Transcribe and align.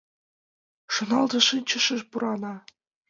Шоҥалтын 0.93 1.41
шинчыше 1.47 1.95
пурана. 2.11 2.53